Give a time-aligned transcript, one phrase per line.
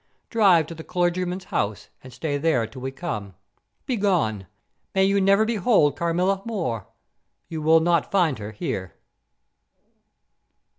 [0.31, 3.35] Drive to the clergyman's house, and stay there till we come.
[3.85, 4.47] Begone!
[4.95, 6.87] May you never behold Carmilla more;
[7.49, 8.95] you will not find her here."